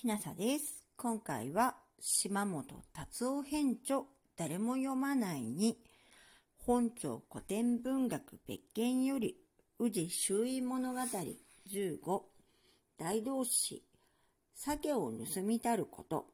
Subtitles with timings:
[0.00, 0.82] きなさです。
[0.96, 2.64] 今回は島本
[2.94, 4.04] 達夫編著
[4.34, 5.76] 誰も読まないに
[6.56, 9.36] 本庁古典文学別件より
[9.78, 12.22] 宇治周囲物語15
[12.96, 13.84] 大同志
[14.54, 16.28] 酒を盗みたること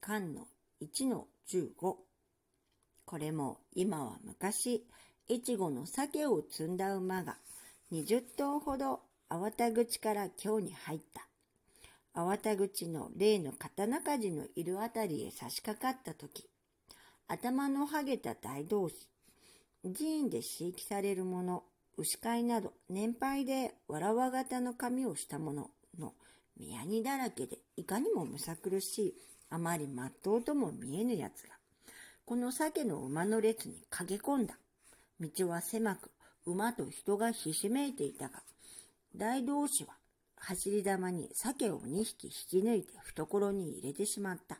[0.00, 0.46] 巻の
[0.80, 4.86] 1の15これも今は昔
[5.30, 7.36] 越後の酒を積んだ馬が
[7.92, 11.28] 20頭ほど粟田口から京に入った
[12.14, 16.48] 粟田口の例の刀鍛冶のいるあたりへ差し掛かった時
[17.28, 19.08] 頭のはげた大同士
[19.82, 21.62] 寺院で飼育される者
[21.96, 26.12] 牛飼いなど年配でわらわ型の髪をした者のの
[26.58, 29.14] 宮にだらけでいかにもむさ苦しい
[29.50, 31.54] あまりまっとうとも見えぬやつが
[32.24, 34.54] この鮭の馬の列に駆け込んだ。
[35.20, 36.10] 道は狭く
[36.46, 38.42] 馬と人がひしめいていたが
[39.14, 39.90] 大同士は
[40.44, 44.58] 走り玉に鮭を2匹引き抜いて懐に入れてしまった。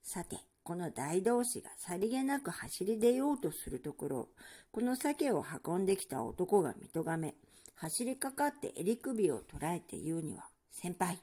[0.00, 4.28] さて、この大同士がさりげなく走り出ようとするところ、
[4.70, 7.34] この鮭を運んできた男が見とがめ、
[7.74, 11.18] 走りかかって襟首を捉えて言うには、先輩、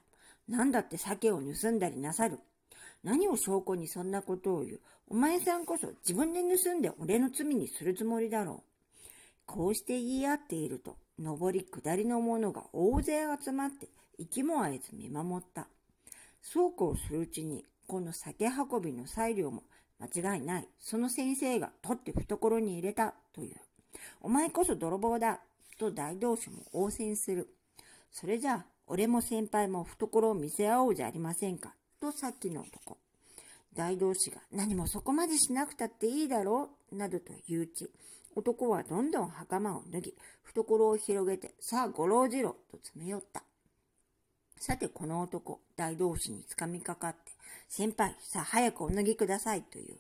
[0.49, 2.37] なんだって鮭を盗んだりなさる。
[3.01, 4.79] 何を証拠にそんなことを言う。
[5.07, 9.03] お前さんこそ自分で盗んで俺の罪にするつもりだろう。
[9.45, 15.67] こうして言い合っていると、上り下りの者が大勢集まって息も合えず見守った。
[16.41, 19.63] そうこうするうちに、この酒運びの裁量も
[19.99, 20.67] 間違いない。
[20.79, 23.55] その先生が取って懐に入れたという。
[24.21, 25.41] お前こそ泥棒だ
[25.77, 27.53] と大同士も応戦する。
[28.11, 31.75] それじゃあ、俺も先輩も懐を見せ合おうじゃありませんか。
[31.99, 32.97] とさっきの男。
[33.73, 37.89] 大同士が何もそこまでしなくたっていいだろうなどと言ううち、
[38.39, 43.43] 男はどんどん袴を脱ぎ、懐を広げて、さあごろうじろと詰め寄った。
[44.57, 47.31] さてこの男、大同士につかみかかって、
[47.67, 49.97] 先輩、さあ早くお脱ぎくださいという。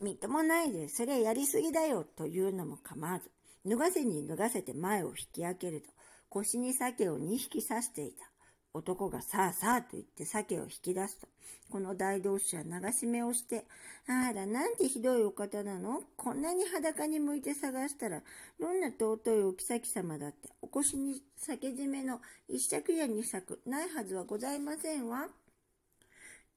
[0.00, 3.30] みっともないで、それやりすぎだよというのも構わず、
[3.64, 5.88] 脱がせに脱がせて前を引き開けると、
[6.30, 8.28] 腰に鮭を2匹刺していた。
[8.74, 11.26] 男がさあさあと言って鮭を引き出すと、
[11.70, 13.64] この大同士は流し目をして、
[14.06, 16.02] あら、なんてひどいお方なの？
[16.16, 18.22] こんなに裸に向いて探したら、
[18.60, 25.28] どんな尊いお妃様だって、お腰に酒締めの一尺や二尺ないはずはございませんわ。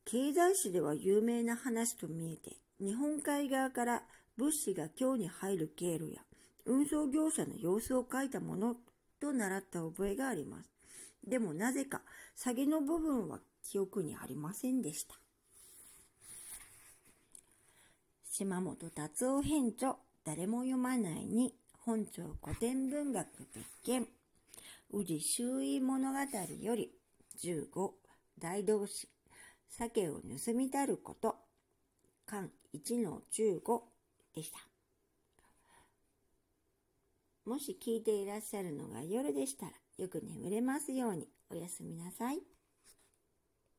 [0.05, 4.03] 経済史では有名な話と見えて、日本海側から
[4.38, 6.22] 物資が京に入る経路や、
[6.66, 8.75] 運送業者の様子を書いたもの
[9.19, 10.71] と習った覚えがあります。
[11.26, 12.02] でもなぜか、
[12.36, 15.16] 下げの部分は記憶にありませんでした。
[18.30, 21.54] 島本達夫編著、誰も読まないに、
[21.86, 24.08] 本庁古典文学別件、
[24.92, 26.20] 宇治周囲物語
[26.59, 26.92] より、
[27.44, 27.92] 15、
[28.40, 29.09] 大同士、
[29.70, 31.36] 鮭を盗みたること、
[32.26, 33.82] 巻1の15
[34.34, 34.71] でした。
[37.46, 42.40] もし聞いていらっしゃるのが夜でしたら、よく眠れますようにおやすみなさい。